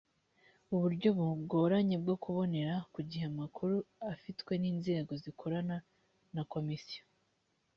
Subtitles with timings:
[0.73, 3.75] uburyo bugoranye bwo kubonera ku gihe amakuru
[4.13, 5.77] afitwe n inzego zikorana
[6.35, 7.01] na komisiyo